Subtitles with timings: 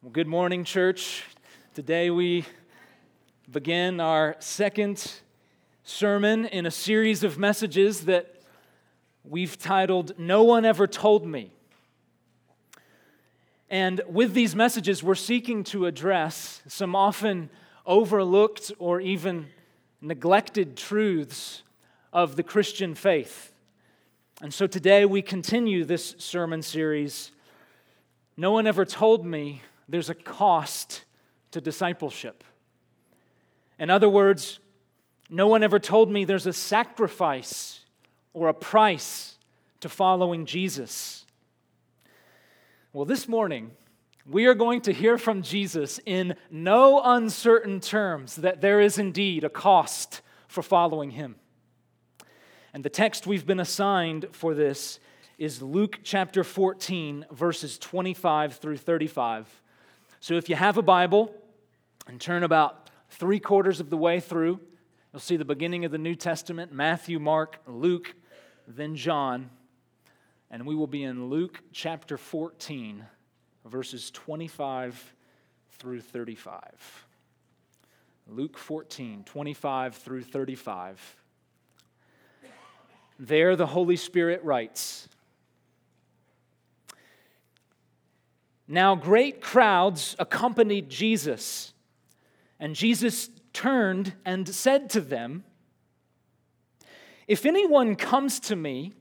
[0.00, 1.24] Well, good morning, church.
[1.74, 2.44] Today we
[3.50, 5.12] begin our second
[5.82, 8.32] sermon in a series of messages that
[9.24, 11.50] we've titled No One Ever Told Me.
[13.68, 17.50] And with these messages, we're seeking to address some often
[17.84, 19.48] overlooked or even
[20.00, 21.64] neglected truths
[22.12, 23.52] of the Christian faith.
[24.40, 27.32] And so today we continue this sermon series.
[28.36, 31.04] No one ever told me there's a cost
[31.52, 32.44] to discipleship.
[33.78, 34.58] In other words,
[35.30, 37.80] no one ever told me there's a sacrifice
[38.32, 39.36] or a price
[39.80, 41.24] to following Jesus.
[42.92, 43.70] Well, this morning,
[44.26, 49.44] we are going to hear from Jesus in no uncertain terms that there is indeed
[49.44, 51.36] a cost for following him.
[52.74, 55.00] And the text we've been assigned for this
[55.38, 59.62] is Luke chapter 14, verses 25 through 35.
[60.20, 61.32] So if you have a Bible
[62.06, 64.60] and turn about three quarters of the way through,
[65.12, 68.14] you'll see the beginning of the New Testament Matthew, Mark, Luke,
[68.66, 69.50] then John.
[70.50, 73.04] And we will be in Luke chapter 14,
[73.64, 75.14] verses 25
[75.72, 77.06] through 35.
[78.26, 81.16] Luke 14, 25 through 35.
[83.20, 85.08] There, the Holy Spirit writes
[88.70, 91.72] Now, great crowds accompanied Jesus,
[92.60, 95.44] and Jesus turned and said to them,
[97.26, 98.92] If anyone comes to me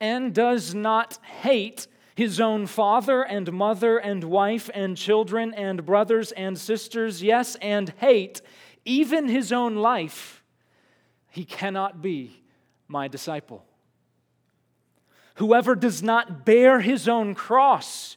[0.00, 6.32] and does not hate his own father and mother and wife and children and brothers
[6.32, 8.42] and sisters, yes, and hate
[8.84, 10.42] even his own life,
[11.30, 12.42] he cannot be
[12.88, 13.64] my disciple.
[15.36, 18.16] Whoever does not bear his own cross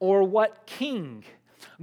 [0.00, 1.24] Or what king,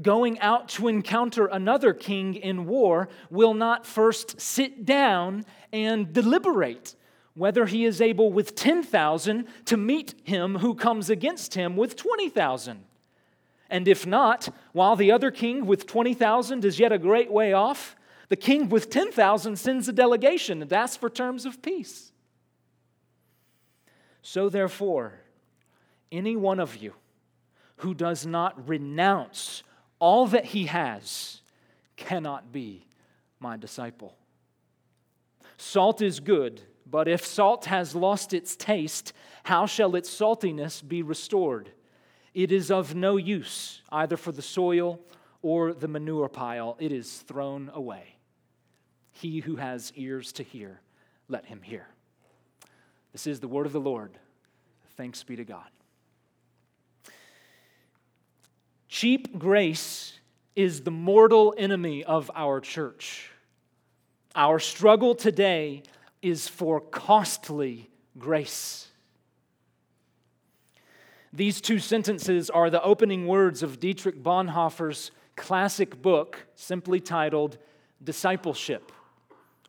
[0.01, 6.95] going out to encounter another king in war, will not first sit down and deliberate
[7.33, 12.83] whether he is able with 10,000 to meet him who comes against him with 20,000?
[13.69, 17.95] And if not, while the other king with 20,000 is yet a great way off,
[18.27, 22.11] the king with 10,000 sends a delegation and asks for terms of peace.
[24.21, 25.13] So, therefore,
[26.11, 26.93] any one of you
[27.81, 29.63] who does not renounce
[29.97, 31.41] all that he has
[31.95, 32.85] cannot be
[33.39, 34.15] my disciple.
[35.57, 41.01] Salt is good, but if salt has lost its taste, how shall its saltiness be
[41.01, 41.71] restored?
[42.35, 44.99] It is of no use either for the soil
[45.41, 48.15] or the manure pile, it is thrown away.
[49.11, 50.81] He who has ears to hear,
[51.27, 51.87] let him hear.
[53.11, 54.11] This is the word of the Lord.
[54.97, 55.69] Thanks be to God.
[58.91, 60.19] Cheap grace
[60.53, 63.31] is the mortal enemy of our church.
[64.35, 65.83] Our struggle today
[66.21, 68.89] is for costly grace.
[71.31, 77.57] These two sentences are the opening words of Dietrich Bonhoeffer's classic book, simply titled
[78.03, 78.91] Discipleship,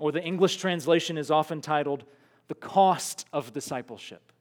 [0.01, 2.03] or the English translation is often titled
[2.49, 4.33] The Cost of Discipleship.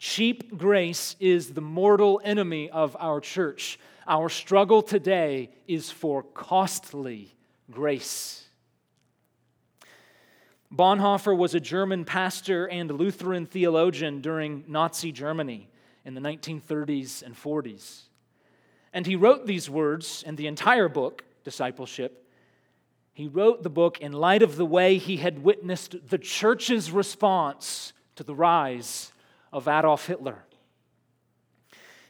[0.00, 3.78] Cheap grace is the mortal enemy of our church.
[4.06, 7.34] Our struggle today is for costly
[7.70, 8.48] grace.
[10.74, 15.68] Bonhoeffer was a German pastor and Lutheran theologian during Nazi Germany
[16.06, 18.04] in the 1930s and 40s.
[18.94, 22.26] And he wrote these words in the entire book, Discipleship.
[23.12, 27.92] He wrote the book in light of the way he had witnessed the church's response
[28.16, 29.12] to the rise
[29.52, 30.44] of Adolf Hitler.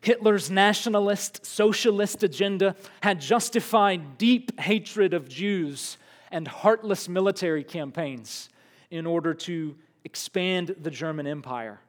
[0.02, 5.98] Hitler's nationalist, socialist agenda had justified deep hatred of Jews
[6.30, 8.48] and heartless military campaigns
[8.90, 11.80] in order to expand the German Empire.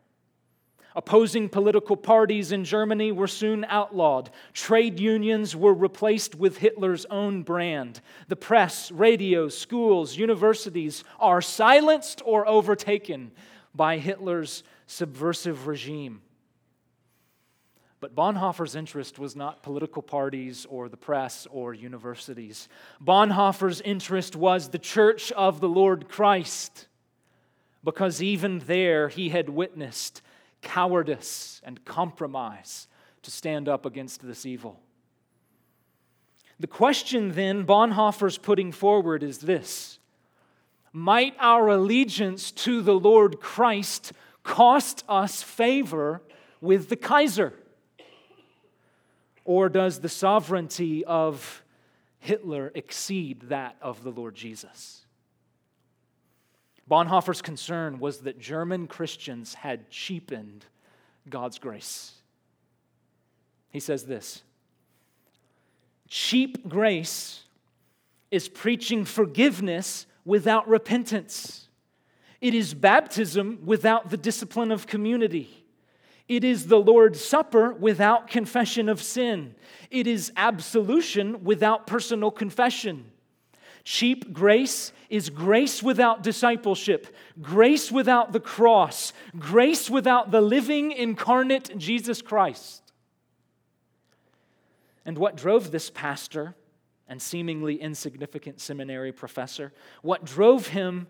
[0.94, 4.30] Opposing political parties in Germany were soon outlawed.
[4.52, 8.02] Trade unions were replaced with Hitler's own brand.
[8.28, 13.32] The press, radio, schools, universities are silenced or overtaken
[13.74, 16.22] by Hitler's subversive regime.
[18.00, 22.68] But Bonhoeffer's interest was not political parties or the press or universities.
[23.00, 26.88] Bonhoeffer's interest was the church of the Lord Christ,
[27.84, 30.24] because even there he had witnessed
[30.62, 32.88] cowardice and compromise
[33.22, 34.80] to stand up against this evil.
[36.60, 40.00] The question then Bonhoeffer's putting forward is this
[40.94, 44.12] Might our allegiance to the Lord Christ
[44.44, 46.22] cost us favor
[46.60, 47.54] with the Kaiser?
[49.46, 51.64] Or does the sovereignty of
[52.20, 55.06] Hitler exceed that of the Lord Jesus?
[56.90, 60.66] Bonhoeffer's concern was that German Christians had cheapened
[61.30, 62.14] God's grace.
[63.72, 64.44] He says this
[66.10, 67.44] Cheap grace
[68.30, 71.68] is preaching forgiveness without repentance.
[72.40, 75.66] It is baptism without the discipline of community.
[76.28, 79.56] It is the Lord's Supper without confession of sin.
[79.90, 83.12] It is absolution without personal confession.
[83.84, 91.78] Cheap grace is grace without discipleship, grace without the cross, grace without the living, incarnate
[91.78, 92.82] Jesus Christ.
[95.04, 96.56] And what drove this pastor
[97.12, 101.08] and seemingly insignificant seminary professor, what drove him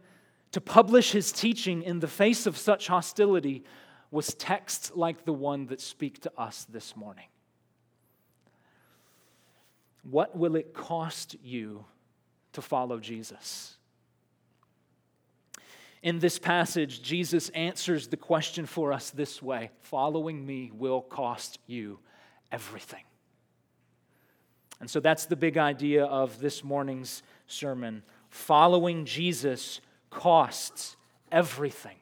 [0.52, 3.64] to publish his teaching in the face of such hostility
[4.10, 7.28] was texts like the one that speak to us this morning.
[10.02, 11.86] What will it cost you
[12.54, 13.78] to follow Jesus?
[16.02, 21.60] In this passage, Jesus answers the question for us this way Following me will cost
[21.68, 22.00] you
[22.52, 23.04] everything.
[24.82, 28.02] And so that's the big idea of this morning's sermon.
[28.30, 29.80] Following Jesus
[30.10, 30.98] costs
[31.32, 31.96] everything.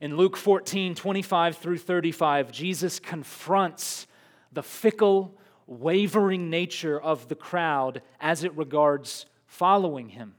[0.00, 4.06] In Luke 14, 25 through 35, Jesus confronts
[4.52, 5.36] the fickle,
[5.66, 10.34] wavering nature of the crowd as it regards following him.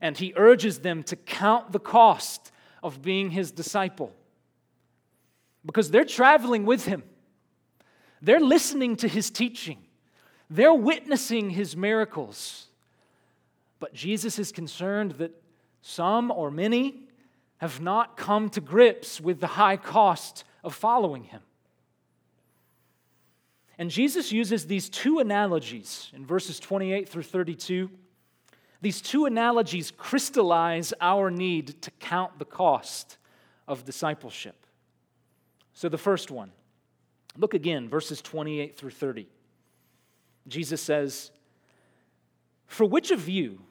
[0.00, 2.52] And he urges them to count the cost
[2.84, 4.12] of being his disciple
[5.66, 7.02] because they're traveling with him,
[8.24, 9.78] they're listening to his teaching,
[10.48, 12.66] they're witnessing his miracles.
[13.80, 15.32] But Jesus is concerned that
[15.82, 17.02] some or many
[17.58, 21.42] have not come to grips with the high cost of following him.
[23.76, 27.90] And Jesus uses these two analogies in verses 28 through 32.
[28.80, 33.18] These two analogies crystallize our need to count the cost
[33.66, 34.66] of discipleship.
[35.72, 36.52] So, the first one,
[37.36, 39.28] look again, verses 28 through 30.
[40.46, 41.30] Jesus says,
[42.66, 43.62] For which of you,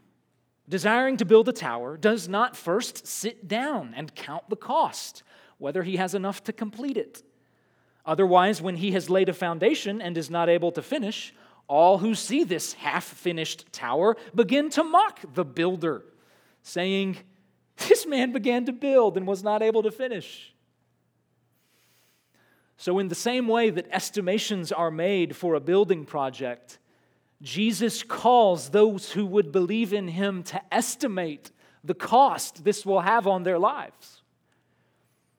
[0.68, 5.24] desiring to build a tower, does not first sit down and count the cost,
[5.57, 7.24] whether he has enough to complete it.
[8.06, 11.33] Otherwise, when he has laid a foundation and is not able to finish,
[11.68, 16.04] all who see this half finished tower begin to mock the builder,
[16.62, 17.18] saying,
[17.88, 20.53] This man began to build and was not able to finish.
[22.83, 26.80] So, in the same way that estimations are made for a building project,
[27.41, 31.51] Jesus calls those who would believe in him to estimate
[31.85, 34.21] the cost this will have on their lives.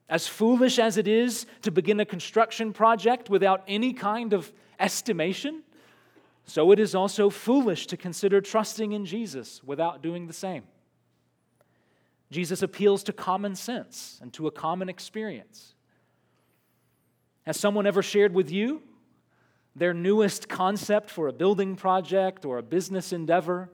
[0.08, 4.50] As foolish as it is to begin a construction project without any kind of
[4.80, 5.64] estimation,
[6.46, 10.62] so it is also foolish to consider trusting in Jesus without doing the same.
[12.30, 15.73] Jesus appeals to common sense and to a common experience.
[17.46, 18.82] Has someone ever shared with you
[19.76, 23.70] their newest concept for a building project or a business endeavor.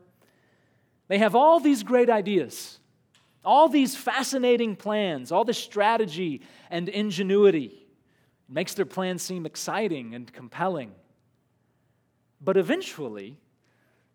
[1.08, 2.78] They have all these great ideas,
[3.44, 7.86] all these fascinating plans, all this strategy and ingenuity.
[8.48, 10.92] It makes their plans seem exciting and compelling.
[12.40, 13.36] But eventually,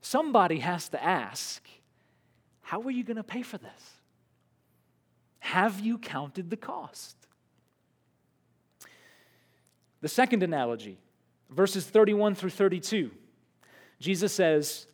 [0.02, 1.68] somebody has to ask,
[2.62, 3.92] How are you going to pay for this?
[5.40, 7.25] Have you counted the cost?
[10.06, 11.00] The second analogy
[11.50, 13.10] verses 31 through 32.
[14.00, 14.86] Jesus says,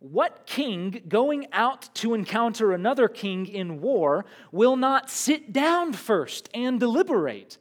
[0.00, 6.48] What king going out to encounter another king in war will not sit down first
[6.52, 7.56] and deliberate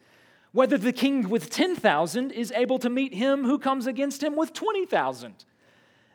[0.53, 4.51] whether the king with 10,000 is able to meet him who comes against him with
[4.51, 5.35] 20,000?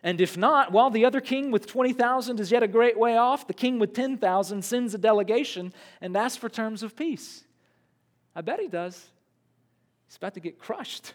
[0.02, 3.46] And if not, while the other king with 20,000 is yet a great way off,
[3.46, 7.44] the king with 10,000 sends a delegation and asks for terms of peace.
[8.34, 9.10] I bet he does.
[10.10, 11.14] He's about to get crushed.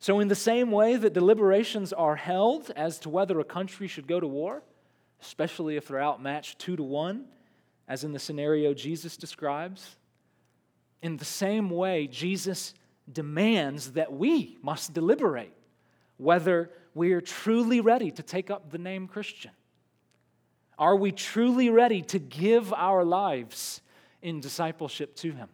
[0.00, 4.08] So, in the same way that deliberations are held as to whether a country should
[4.08, 4.64] go to war,
[5.22, 7.26] especially if they're outmatched two to one,
[7.86, 9.94] as in the scenario Jesus describes,
[11.00, 12.74] in the same way, Jesus
[13.12, 15.54] demands that we must deliberate
[16.16, 19.52] whether we are truly ready to take up the name Christian.
[20.76, 23.80] Are we truly ready to give our lives
[24.22, 25.50] in discipleship to Him?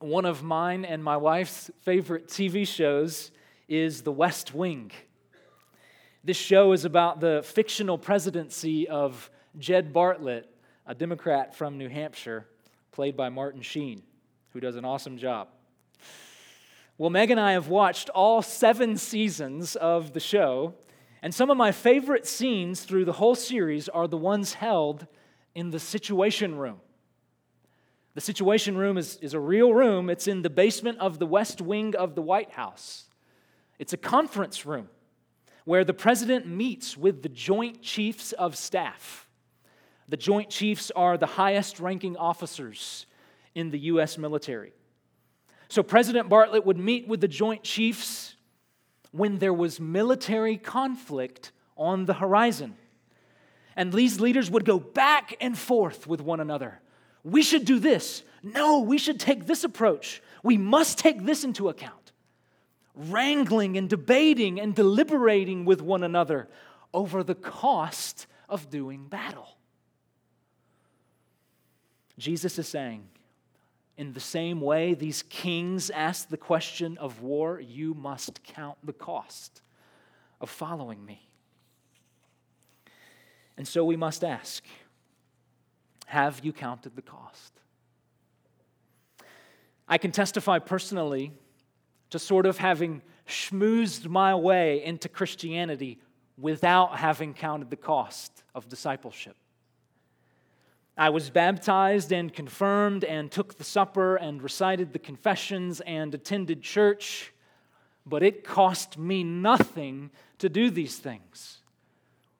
[0.00, 3.32] One of mine and my wife's favorite TV shows
[3.66, 4.92] is The West Wing.
[6.22, 9.28] This show is about the fictional presidency of
[9.58, 10.44] Jed Bartlet,
[10.86, 12.46] a Democrat from New Hampshire,
[12.92, 14.04] played by Martin Sheen,
[14.52, 15.48] who does an awesome job.
[16.96, 20.74] Well, Meg and I have watched all seven seasons of the show,
[21.22, 25.08] and some of my favorite scenes through the whole series are the ones held
[25.56, 26.78] in the Situation Room.
[28.18, 30.10] The Situation Room is, is a real room.
[30.10, 33.04] It's in the basement of the West Wing of the White House.
[33.78, 34.88] It's a conference room
[35.64, 39.28] where the president meets with the Joint Chiefs of Staff.
[40.08, 43.06] The Joint Chiefs are the highest ranking officers
[43.54, 44.18] in the U.S.
[44.18, 44.72] military.
[45.68, 48.34] So President Bartlet would meet with the Joint Chiefs
[49.12, 52.74] when there was military conflict on the horizon.
[53.76, 56.80] And these leaders would go back and forth with one another
[57.24, 58.22] we should do this.
[58.42, 60.22] No, we should take this approach.
[60.42, 62.12] We must take this into account.
[62.94, 66.48] Wrangling and debating and deliberating with one another
[66.92, 69.56] over the cost of doing battle.
[72.18, 73.04] Jesus is saying,
[73.96, 78.92] in the same way these kings ask the question of war, you must count the
[78.92, 79.60] cost
[80.40, 81.28] of following me.
[83.56, 84.64] And so we must ask
[86.08, 87.52] have you counted the cost?
[89.86, 91.32] I can testify personally
[92.08, 95.98] to sort of having schmoozed my way into Christianity
[96.38, 99.36] without having counted the cost of discipleship.
[100.96, 106.62] I was baptized and confirmed and took the supper and recited the confessions and attended
[106.62, 107.34] church,
[108.06, 111.58] but it cost me nothing to do these things.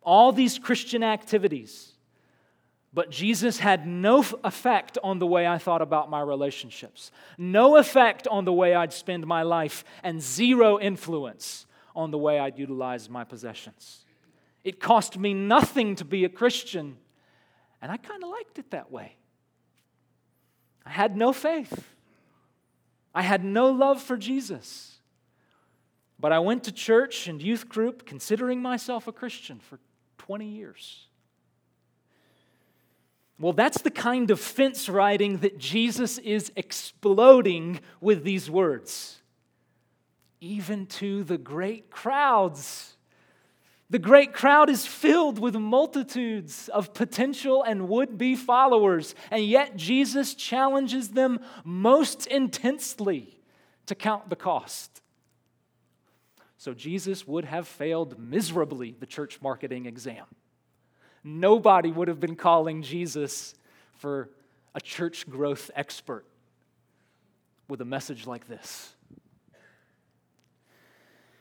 [0.01, 1.98] All these Christian activities
[2.99, 8.27] but Jesus had no effect on the way I thought about my relationships, no effect
[8.27, 13.09] on the way I'd spend my life, and zero influence on the way I'd utilize
[13.09, 14.05] my possessions.
[14.65, 16.97] It cost me nothing to be a Christian,
[17.81, 19.15] and I kind of liked it that way.
[20.85, 21.95] I had no faith,
[23.15, 24.99] I had no love for Jesus.
[26.19, 29.79] But I went to church and youth group considering myself a Christian for
[30.17, 31.08] 20 years.
[33.41, 39.23] Well, that's the kind of fence riding that Jesus is exploding with these words.
[40.41, 42.97] Even to the great crowds.
[43.91, 49.77] The great crowd is filled with multitudes of potential and would be followers, and yet
[49.77, 53.41] Jesus challenges them most intensely
[53.87, 55.01] to count the cost.
[56.59, 60.27] So Jesus would have failed miserably the church marketing exam
[61.29, 63.55] nobody would have been calling Jesus
[63.93, 64.31] for
[64.75, 66.25] a church growth expert
[67.69, 68.95] with a message like this.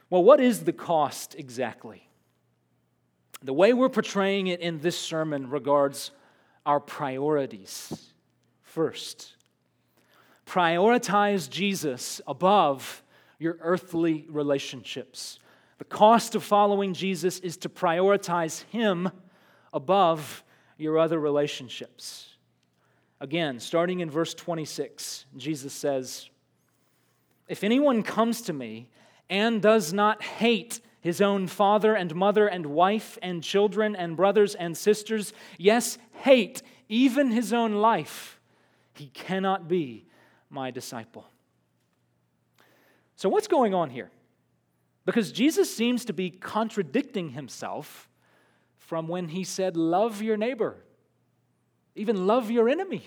[0.10, 2.08] Well, what is the cost exactly?
[3.41, 6.12] The way we're portraying it in this sermon regards
[6.65, 8.12] our priorities.
[8.63, 9.36] First,
[10.46, 13.03] prioritize Jesus above
[13.39, 15.39] your earthly relationships.
[15.77, 19.12] The cost of following Jesus is to prioritize Him
[19.77, 20.43] above
[20.77, 22.36] your other relationships.
[23.22, 26.29] Again, starting in verse 26, Jesus says,
[27.48, 28.89] If anyone comes to me
[29.29, 34.55] and does not hate his own father and mother and wife and children and brothers
[34.55, 38.39] and sisters, yes, hate even his own life,
[38.96, 40.05] he cannot be
[40.50, 41.29] my disciple.
[43.15, 44.10] So, what's going on here?
[45.05, 48.10] Because Jesus seems to be contradicting himself
[48.88, 50.77] from when he said, Love your neighbor,
[51.94, 53.03] even love your enemy.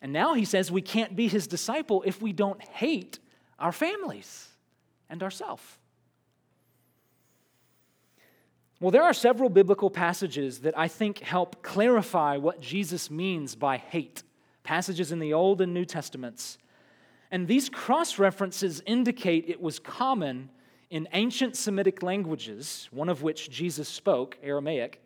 [0.00, 3.18] And now he says we can't be his disciple if we don't hate
[3.58, 4.48] our families
[5.08, 5.62] and ourselves.
[8.80, 13.78] Well, there are several biblical passages that I think help clarify what Jesus means by
[13.78, 14.22] hate,
[14.62, 16.58] passages in the Old and New Testaments.
[17.30, 20.50] And these cross references indicate it was common
[20.94, 25.02] in ancient Semitic languages, one of which Jesus spoke, Aramaic,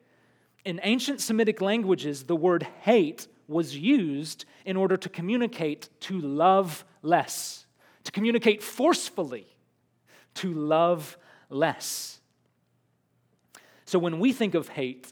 [0.67, 6.85] in ancient Semitic languages, the word hate was used in order to communicate to love
[7.01, 7.65] less,
[8.05, 9.47] to communicate forcefully,
[10.35, 11.17] to love
[11.49, 12.21] less.
[13.87, 15.11] So when we think of hate,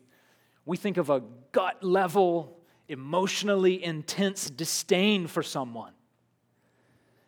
[0.66, 5.94] we think of a gut level, emotionally intense disdain for someone.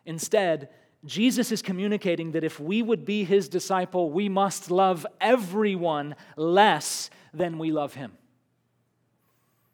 [0.05, 0.69] Instead,
[1.05, 7.09] Jesus is communicating that if we would be his disciple, we must love everyone less
[7.33, 8.13] than we love him.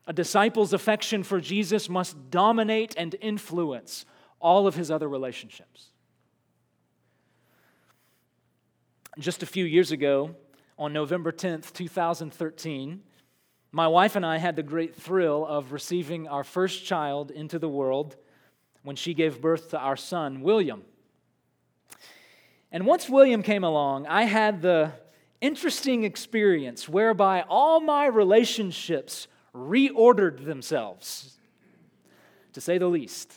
[0.07, 4.05] A disciple's affection for Jesus must dominate and influence
[4.39, 5.89] all of his other relationships.
[9.17, 10.35] Just a few years ago,
[10.77, 13.01] on November 10th, 2013,
[13.71, 17.69] my wife and I had the great thrill of receiving our first child into the
[17.69, 18.15] world
[18.83, 20.83] when she gave birth to our son, William.
[22.71, 24.91] And once William came along, I had the
[25.41, 31.37] interesting experience whereby all my relationships reordered themselves,
[32.53, 33.33] to say the least.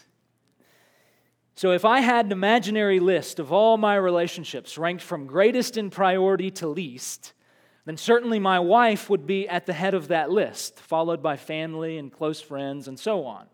[1.55, 5.91] So, if I had an imaginary list of all my relationships ranked from greatest in
[5.91, 7.33] priority to least,
[7.85, 11.99] then certainly my wife would be at the head of that list, followed by family
[11.99, 13.47] and close friends and so on.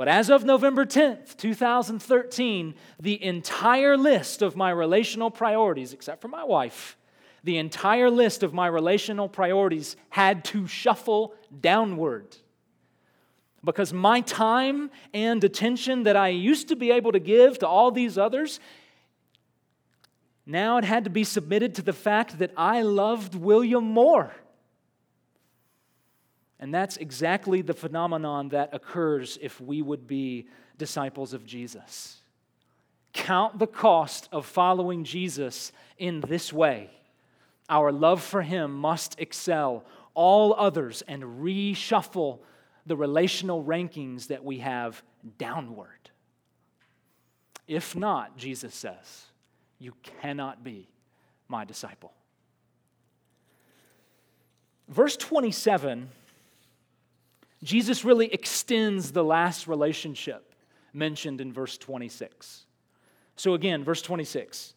[0.00, 6.28] But as of November 10th, 2013, the entire list of my relational priorities, except for
[6.28, 6.96] my wife,
[7.44, 12.34] the entire list of my relational priorities had to shuffle downward
[13.62, 17.90] because my time and attention that I used to be able to give to all
[17.90, 18.58] these others,
[20.46, 24.32] now it had to be submitted to the fact that I loved William more.
[26.60, 32.18] And that's exactly the phenomenon that occurs if we would be disciples of Jesus.
[33.14, 36.90] Count the cost of following Jesus in this way.
[37.68, 42.40] Our love for him must excel all others and reshuffle
[42.84, 45.02] the relational rankings that we have
[45.38, 46.10] downward.
[47.66, 49.26] If not, Jesus says,
[49.78, 50.88] you cannot be
[51.48, 52.12] my disciple.
[54.88, 56.10] Verse 27,
[57.62, 60.54] Jesus really extends the last relationship
[60.92, 62.64] mentioned in verse 26.
[63.36, 64.74] So again, verse 26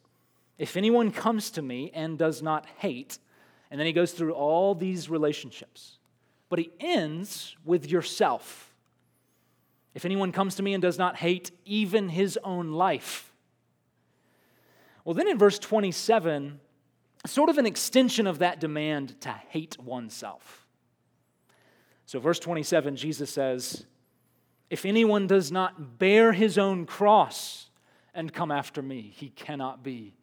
[0.58, 3.20] If anyone comes to me and does not hate,
[3.72, 5.98] and then he goes through all these relationships
[6.53, 8.75] but he ends with yourself.
[9.96, 13.34] If anyone comes to me and does not hate even his own life.
[15.03, 16.60] Well, then in verse 27,
[17.25, 20.63] sort of an extension of that demand to hate oneself.
[22.05, 23.85] So, verse 27, Jesus says,
[24.70, 27.70] If anyone does not bear his own cross
[28.13, 30.16] and come after me, he cannot be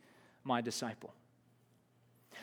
[0.44, 1.14] my disciple.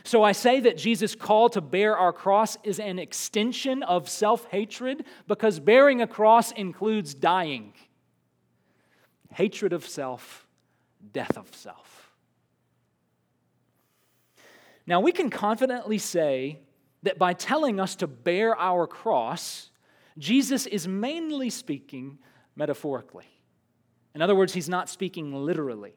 [0.04, 4.46] So I say that Jesus' call to bear our cross is an extension of self
[4.46, 7.74] hatred because bearing a cross includes dying.
[9.34, 10.48] Hatred of self,
[11.14, 12.14] death of self.
[14.86, 16.60] Now we can confidently say
[17.08, 19.72] that by telling us to bear our cross,
[20.18, 22.20] Jesus is mainly speaking
[22.56, 23.28] metaphorically.
[24.14, 25.94] In other words, he's not speaking literally.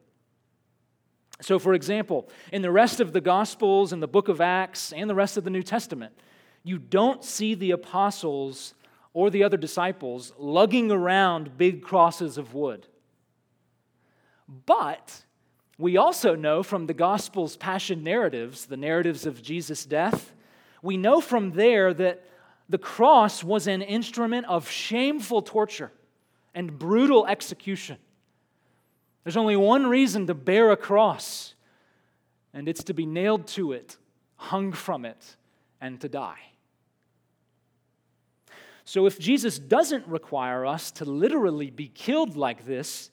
[1.40, 5.10] So, for example, in the rest of the Gospels and the book of Acts and
[5.10, 6.12] the rest of the New Testament,
[6.62, 8.74] you don't see the apostles
[9.12, 12.86] or the other disciples lugging around big crosses of wood.
[14.66, 15.24] But
[15.76, 20.32] we also know from the Gospel's passion narratives, the narratives of Jesus' death,
[20.82, 22.24] we know from there that
[22.68, 25.92] the cross was an instrument of shameful torture
[26.54, 27.98] and brutal execution.
[29.24, 31.54] There's only one reason to bear a cross,
[32.54, 33.96] and it's to be nailed to it,
[34.36, 35.36] hung from it,
[35.80, 36.38] and to die.
[38.84, 43.10] So, if Jesus doesn't require us to literally be killed like this,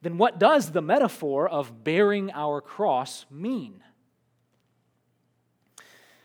[0.00, 3.82] then what does the metaphor of bearing our cross mean?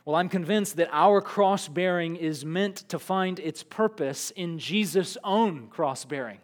[0.06, 5.18] Well, I'm convinced that our cross bearing is meant to find its purpose in Jesus'
[5.24, 6.40] own cross bearing.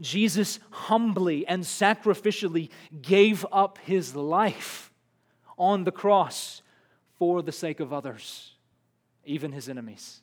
[0.00, 2.70] Jesus humbly and sacrificially
[3.02, 4.92] gave up his life
[5.58, 6.62] on the cross
[7.18, 8.52] for the sake of others,
[9.24, 10.20] even his enemies.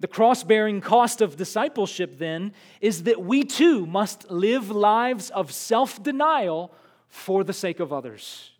[0.00, 5.52] The cross bearing cost of discipleship, then, is that we too must live lives of
[5.52, 6.74] self denial
[7.08, 8.50] for the sake of others.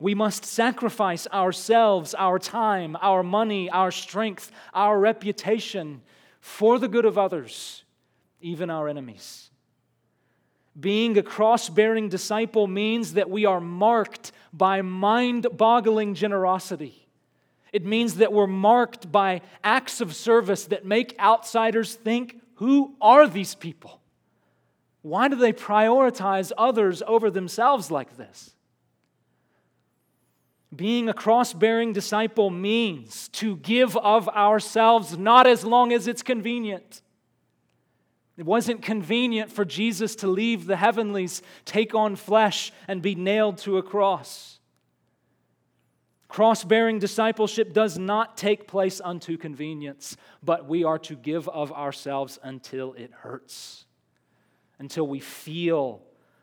[0.00, 6.02] We must sacrifice ourselves, our time, our money, our strength, our reputation
[6.40, 7.84] for the good of others
[8.40, 9.50] even our enemies.
[10.78, 17.08] Being a cross bearing disciple means that we are marked by mind boggling generosity.
[17.72, 23.26] It means that we're marked by acts of service that make outsiders think who are
[23.28, 24.00] these people?
[25.02, 28.50] Why do they prioritize others over themselves like this?
[30.74, 36.22] Being a cross bearing disciple means to give of ourselves not as long as it's
[36.22, 37.00] convenient.
[38.36, 43.58] It wasn't convenient for Jesus to leave the heavenlies, take on flesh, and be nailed
[43.58, 44.60] to a cross.
[46.28, 51.72] Cross bearing discipleship does not take place unto convenience, but we are to give of
[51.72, 53.86] ourselves until it hurts,
[54.78, 56.02] until we feel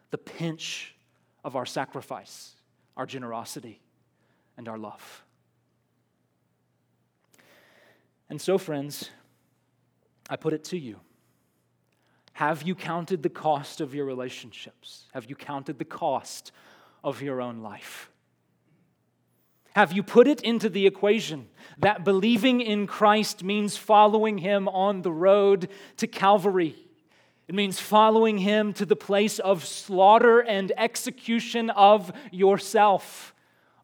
[0.10, 0.96] the pinch
[1.44, 2.56] of our sacrifice,
[2.98, 3.80] our generosity,
[4.58, 5.24] and our love.
[8.30, 9.10] And so, friends,
[10.30, 11.00] I put it to you.
[12.34, 15.06] Have you counted the cost of your relationships?
[15.14, 16.52] Have you counted the cost
[17.04, 18.10] of your own life?
[19.76, 25.02] Have you put it into the equation that believing in Christ means following Him on
[25.02, 26.76] the road to Calvary?
[27.48, 33.35] It means following Him to the place of slaughter and execution of yourself,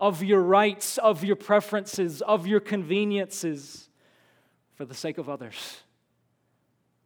[0.02, 3.88] of your rights, of your preferences, of your conveniences,
[4.74, 5.78] for the sake of others,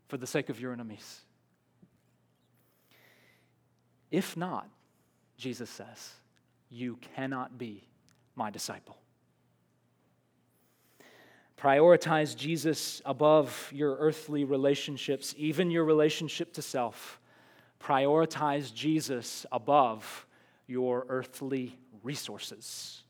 [0.08, 1.19] for the sake of your enemies.
[4.10, 4.69] If not,
[5.38, 6.13] Jesus says,
[6.69, 7.84] you cannot be
[8.34, 8.97] my disciple.
[11.58, 17.19] Prioritize Jesus above your earthly relationships, even your relationship to self.
[17.81, 20.24] Prioritize Jesus above
[20.67, 23.04] your earthly resources.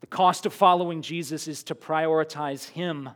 [0.00, 3.10] The cost of following Jesus is to prioritize Him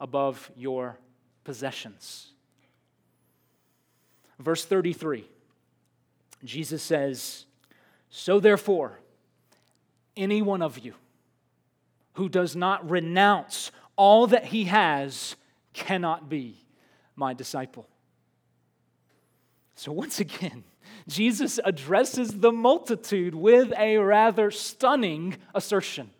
[0.00, 0.98] above your
[1.44, 2.32] possessions.
[4.38, 5.28] Verse 33
[6.44, 7.46] Jesus says,
[8.10, 9.00] So therefore,
[10.16, 10.94] any one of you
[12.14, 15.36] who does not renounce all that he has
[15.72, 16.64] cannot be
[17.16, 17.88] my disciple.
[19.74, 20.64] So, once again,
[21.06, 26.10] Jesus addresses the multitude with a rather stunning assertion.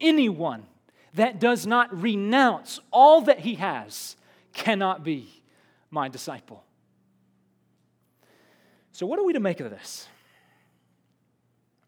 [0.00, 0.66] Anyone
[1.14, 4.16] that does not renounce all that he has
[4.52, 5.42] cannot be
[5.90, 6.64] my disciple.
[8.92, 10.08] So, what are we to make of this?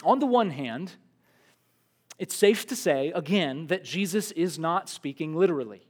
[0.05, 0.93] On the one hand,
[2.19, 5.87] it's safe to say, again, that Jesus is not speaking literally.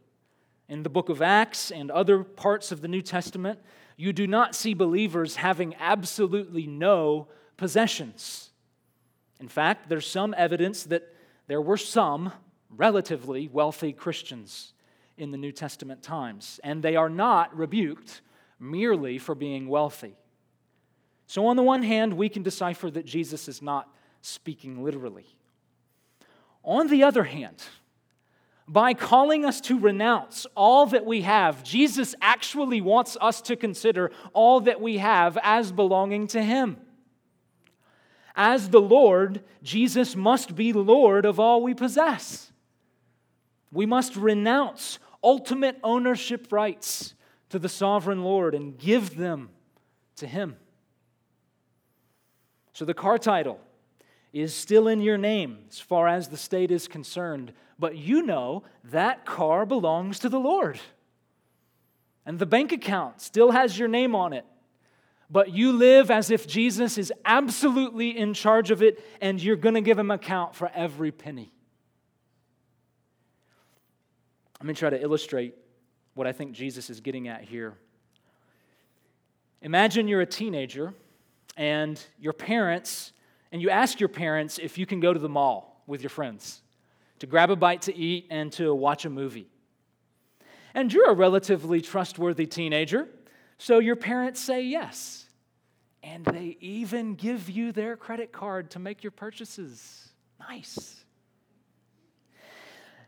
[0.68, 3.58] In the book of Acts and other parts of the New Testament,
[3.96, 8.50] you do not see believers having absolutely no possessions.
[9.40, 11.14] In fact, there's some evidence that
[11.46, 12.32] there were some
[12.70, 14.72] relatively wealthy Christians
[15.16, 18.22] in the New Testament times, and they are not rebuked
[18.58, 20.16] merely for being wealthy.
[21.26, 23.88] So, on the one hand, we can decipher that Jesus is not
[24.20, 25.26] speaking literally.
[26.62, 27.62] On the other hand,
[28.66, 34.10] by calling us to renounce all that we have, Jesus actually wants us to consider
[34.32, 36.78] all that we have as belonging to Him.
[38.34, 42.52] As the Lord, Jesus must be Lord of all we possess.
[43.70, 47.14] We must renounce ultimate ownership rights
[47.50, 49.50] to the sovereign Lord and give them
[50.16, 50.56] to Him.
[52.72, 53.60] So, the car title
[54.34, 58.64] is still in your name as far as the state is concerned, but you know
[58.82, 60.80] that car belongs to the Lord.
[62.26, 64.44] And the bank account still has your name on it,
[65.30, 69.76] but you live as if Jesus is absolutely in charge of it and you're going
[69.76, 71.52] to give him account for every penny.
[74.58, 75.54] Let me try to illustrate
[76.14, 77.74] what I think Jesus is getting at here.
[79.62, 80.92] Imagine you're a teenager
[81.56, 83.12] and your parents
[83.54, 86.60] and you ask your parents if you can go to the mall with your friends
[87.20, 89.46] to grab a bite to eat and to watch a movie.
[90.74, 93.06] And you're a relatively trustworthy teenager,
[93.56, 95.26] so your parents say yes.
[96.02, 100.08] And they even give you their credit card to make your purchases.
[100.40, 101.04] Nice.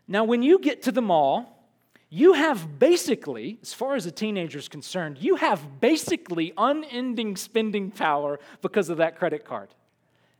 [0.07, 1.67] Now, when you get to the mall,
[2.09, 7.91] you have basically, as far as a teenager is concerned, you have basically unending spending
[7.91, 9.73] power because of that credit card.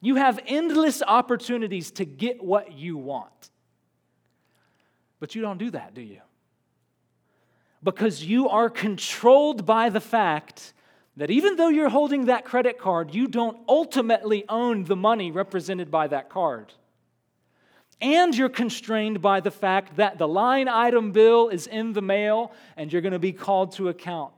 [0.02, 3.50] You have endless opportunities to get what you want.
[5.20, 6.22] But you don't do that, do you?
[7.84, 10.74] Because you are controlled by the fact
[11.16, 15.90] that even though you're holding that credit card, you don't ultimately own the money represented
[15.90, 16.74] by that card.
[18.00, 22.52] And you're constrained by the fact that the line item bill is in the mail
[22.76, 24.32] and you're going to be called to account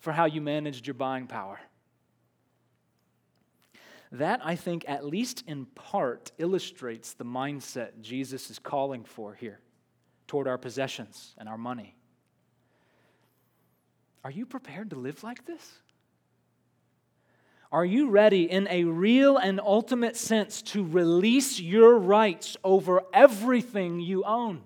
[0.00, 1.58] for how you managed your buying power.
[4.12, 9.60] That, I think, at least in part, illustrates the mindset Jesus is calling for here
[10.26, 11.94] toward our possessions and our money.
[14.24, 15.78] Are you prepared to live like this?
[17.70, 24.00] Are you ready, in a real and ultimate sense, to release your rights over everything
[24.00, 24.62] you own?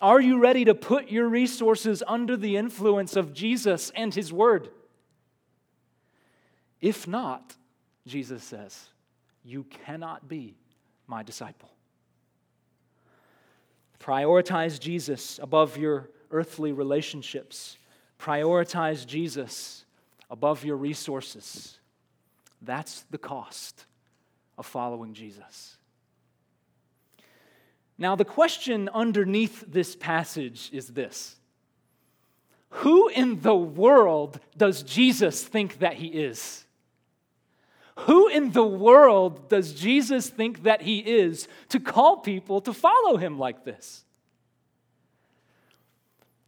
[0.00, 4.68] Are you ready to put your resources under the influence of Jesus and His Word?
[6.80, 7.56] If not,
[8.06, 8.88] Jesus says,
[9.44, 10.54] you cannot be
[11.06, 11.70] my disciple.
[14.00, 17.78] Prioritize Jesus above your earthly relationships.
[18.18, 19.84] Prioritize Jesus
[20.30, 21.78] above your resources.
[22.60, 23.86] That's the cost
[24.58, 25.76] of following Jesus.
[27.98, 31.36] Now, the question underneath this passage is this
[32.70, 36.64] Who in the world does Jesus think that he is?
[38.00, 43.16] Who in the world does Jesus think that he is to call people to follow
[43.16, 44.04] him like this?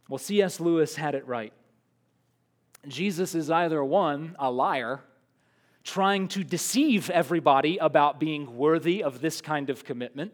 [0.09, 0.59] Well, C.S.
[0.59, 1.53] Lewis had it right.
[2.87, 5.01] Jesus is either one, a liar,
[5.83, 10.33] trying to deceive everybody about being worthy of this kind of commitment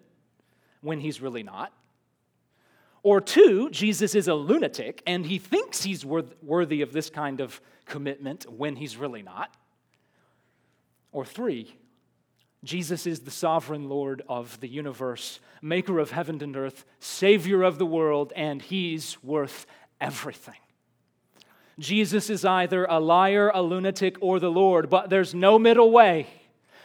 [0.81, 1.73] when he's really not.
[3.03, 7.59] Or two, Jesus is a lunatic and he thinks he's worthy of this kind of
[7.85, 9.55] commitment when he's really not.
[11.11, 11.75] Or three,
[12.63, 17.77] Jesus is the sovereign Lord of the universe, maker of heaven and earth, savior of
[17.77, 19.65] the world, and he's worth
[19.99, 20.55] everything.
[21.79, 26.27] Jesus is either a liar, a lunatic, or the Lord, but there's no middle way.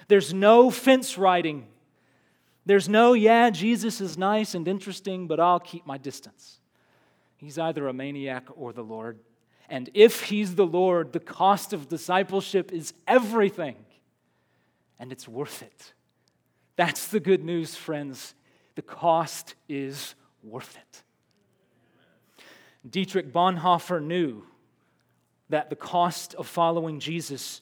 [0.09, 1.67] There's no fence riding.
[2.65, 6.59] There's no, yeah, Jesus is nice and interesting, but I'll keep my distance.
[7.37, 9.19] He's either a maniac or the Lord.
[9.69, 13.77] And if he's the Lord, the cost of discipleship is everything
[14.99, 15.93] and it's worth it.
[16.77, 18.35] That's the good news, friends.
[18.75, 21.03] The cost is worth it.
[22.89, 24.45] Dietrich Bonhoeffer knew
[25.49, 27.61] that the cost of following Jesus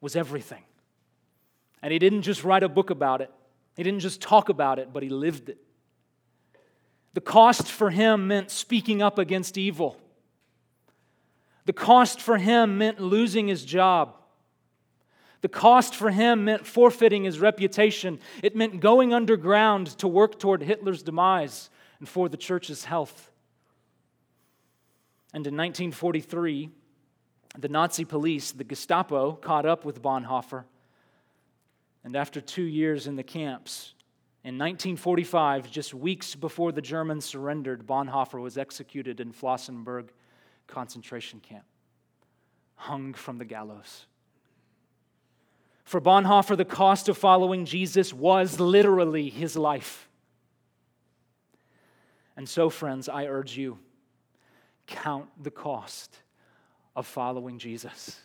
[0.00, 0.62] was everything.
[1.82, 3.30] And he didn't just write a book about it,
[3.76, 5.58] he didn't just talk about it, but he lived it.
[7.14, 9.98] The cost for him meant speaking up against evil.
[11.64, 14.15] The cost for him meant losing his job.
[15.42, 18.18] The cost for him meant forfeiting his reputation.
[18.42, 23.30] It meant going underground to work toward Hitler's demise and for the church's health.
[25.32, 26.70] And in 1943,
[27.58, 30.64] the Nazi police, the Gestapo, caught up with Bonhoeffer.
[32.04, 33.94] And after two years in the camps,
[34.44, 40.10] in 1945, just weeks before the Germans surrendered, Bonhoeffer was executed in Flossenburg
[40.68, 41.64] concentration camp,
[42.76, 44.06] hung from the gallows.
[45.86, 50.08] For Bonhoeffer, the cost of following Jesus was literally his life.
[52.36, 53.78] And so, friends, I urge you
[54.88, 56.16] count the cost
[56.96, 58.20] of following Jesus.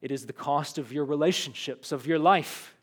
[0.00, 2.74] It is the cost of your relationships, of your life,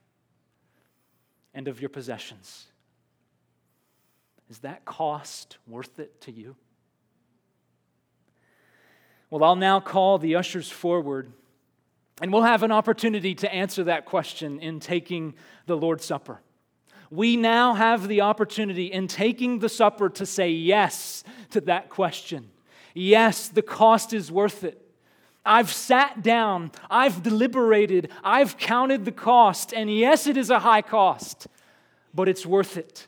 [1.52, 2.68] and of your possessions.
[4.52, 6.56] Is that cost worth it to you?
[9.32, 11.32] Well, I'll now call the ushers forward.
[12.22, 15.36] And we'll have an opportunity to answer that question in taking
[15.68, 16.42] the Lord's Supper.
[17.10, 22.50] We now have the opportunity in taking the supper to say yes to that question.
[22.94, 24.82] Yes, the cost is worth it.
[25.46, 30.82] I've sat down, I've deliberated, I've counted the cost, and yes, it is a high
[30.82, 31.48] cost,
[32.14, 33.08] but it's worth it.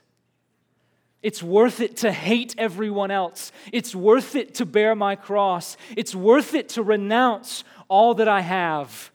[1.22, 3.52] It's worth it to hate everyone else.
[3.72, 5.76] It's worth it to bear my cross.
[5.94, 9.10] It's worth it to renounce all that I have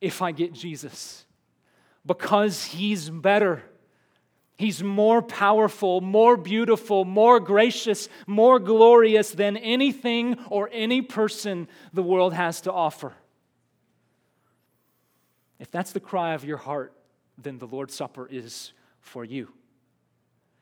[0.00, 1.26] if I get Jesus
[2.06, 3.62] because He's better.
[4.56, 12.02] He's more powerful, more beautiful, more gracious, more glorious than anything or any person the
[12.02, 13.12] world has to offer.
[15.58, 16.92] If that's the cry of your heart,
[17.36, 19.48] then the Lord's Supper is for you.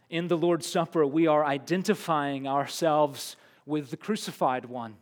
[0.08, 4.96] In the Lord's Supper, we are identifying ourselves with the crucified one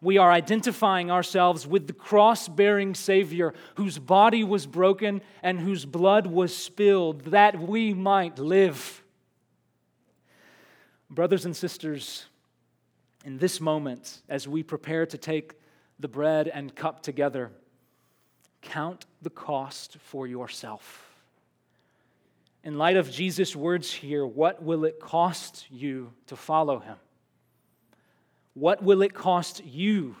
[0.00, 5.84] we are identifying ourselves with the cross bearing Savior whose body was broken and whose
[5.84, 9.02] blood was spilled that we might live.
[11.10, 12.26] Brothers and sisters,
[13.24, 15.54] in this moment, as we prepare to take
[15.98, 17.52] the bread and cup together,
[18.62, 21.08] count the cost for yourself.
[22.64, 26.96] In light of Jesus' words here, what will it cost you to follow him?
[28.54, 30.16] What will it cost you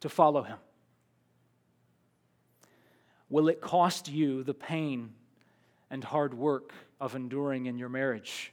[0.00, 0.58] to follow him?
[3.28, 5.12] Will it cost you the pain
[5.90, 8.52] and hard work of enduring in your marriage?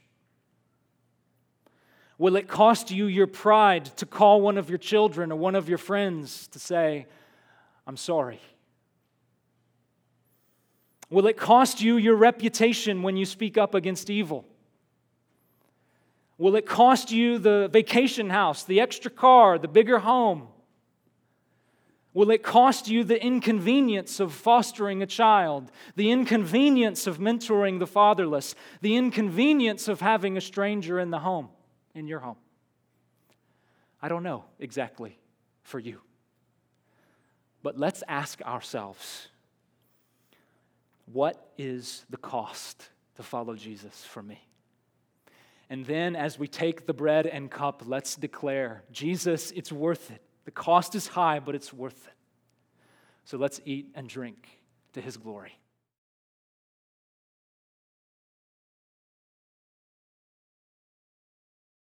[2.16, 5.68] Will it cost you your pride to call one of your children or one of
[5.68, 7.06] your friends to say,
[7.86, 8.40] I'm sorry.
[11.10, 14.44] Will it cost you your reputation when you speak up against evil?
[16.38, 20.46] Will it cost you the vacation house, the extra car, the bigger home?
[22.14, 27.86] Will it cost you the inconvenience of fostering a child, the inconvenience of mentoring the
[27.86, 31.48] fatherless, the inconvenience of having a stranger in the home,
[31.94, 32.38] in your home?
[34.00, 35.18] I don't know exactly
[35.62, 36.00] for you.
[37.62, 39.28] But let's ask ourselves
[41.06, 44.47] what is the cost to follow Jesus for me?
[45.70, 50.22] And then, as we take the bread and cup, let's declare Jesus, it's worth it.
[50.44, 52.14] The cost is high, but it's worth it.
[53.24, 54.48] So let's eat and drink
[54.94, 55.58] to his glory.